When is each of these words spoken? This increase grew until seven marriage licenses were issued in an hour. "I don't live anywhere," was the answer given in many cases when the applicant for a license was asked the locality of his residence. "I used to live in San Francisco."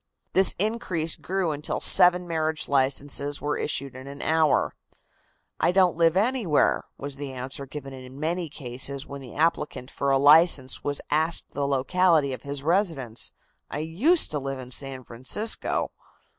This 0.33 0.55
increase 0.57 1.15
grew 1.15 1.51
until 1.51 1.79
seven 1.79 2.27
marriage 2.27 2.67
licenses 2.67 3.39
were 3.39 3.55
issued 3.59 3.93
in 3.95 4.07
an 4.07 4.23
hour. 4.23 4.73
"I 5.59 5.71
don't 5.71 5.95
live 5.95 6.17
anywhere," 6.17 6.85
was 6.97 7.17
the 7.17 7.31
answer 7.31 7.67
given 7.67 7.93
in 7.93 8.19
many 8.19 8.49
cases 8.49 9.05
when 9.05 9.21
the 9.21 9.35
applicant 9.35 9.91
for 9.91 10.09
a 10.09 10.17
license 10.17 10.83
was 10.83 11.01
asked 11.11 11.51
the 11.51 11.67
locality 11.67 12.33
of 12.33 12.41
his 12.41 12.63
residence. 12.63 13.31
"I 13.69 13.77
used 13.77 14.31
to 14.31 14.39
live 14.39 14.57
in 14.57 14.71
San 14.71 15.03
Francisco." 15.03 15.91